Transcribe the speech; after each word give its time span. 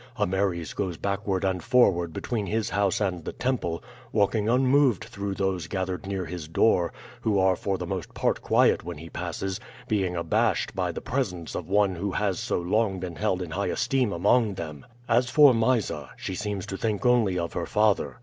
Ameres 0.17 0.73
goes 0.73 0.97
backward 0.97 1.43
and 1.43 1.61
forward 1.61 2.11
between 2.11 2.47
his 2.47 2.71
house 2.71 2.99
and 2.99 3.23
the 3.23 3.31
temple, 3.33 3.83
walking 4.11 4.49
unmoved 4.49 5.03
through 5.03 5.35
those 5.35 5.67
gathered 5.67 6.07
near 6.07 6.25
his 6.25 6.47
door, 6.47 6.91
who 7.21 7.37
are 7.37 7.55
for 7.55 7.77
the 7.77 7.85
most 7.85 8.15
part 8.15 8.41
quiet 8.41 8.83
when 8.83 8.97
he 8.97 9.11
passes, 9.11 9.59
being 9.87 10.15
abashed 10.15 10.75
by 10.75 10.91
the 10.91 11.01
presence 11.01 11.53
of 11.53 11.69
one 11.69 11.93
who 11.93 12.13
has 12.13 12.39
so 12.39 12.57
long 12.59 12.99
been 12.99 13.17
held 13.17 13.43
in 13.43 13.51
high 13.51 13.67
esteem 13.67 14.11
among 14.11 14.55
them. 14.55 14.87
As 15.07 15.29
for 15.29 15.53
Mysa, 15.53 16.09
she 16.17 16.33
seems 16.33 16.65
to 16.65 16.77
think 16.77 17.05
only 17.05 17.37
of 17.37 17.53
her 17.53 17.67
father. 17.67 18.17